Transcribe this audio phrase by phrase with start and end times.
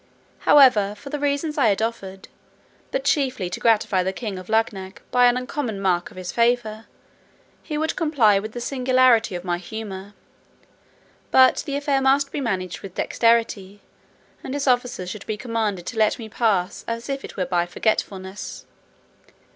[0.49, 2.27] However, for the reasons I had offered,
[2.89, 6.87] but chiefly to gratify the king of Luggnagg by an uncommon mark of his favour,
[7.61, 10.15] he would comply with the singularity of my humour;
[11.29, 13.79] but the affair must be managed with dexterity,
[14.43, 18.65] and his officers should be commanded to let me pass, as it were by forgetfulness.